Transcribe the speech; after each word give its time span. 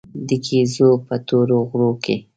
د 0.27 0.29
ګېزو 0.45 0.89
په 1.05 1.15
تورو 1.27 1.57
غرو 1.69 1.91
کې. 2.03 2.15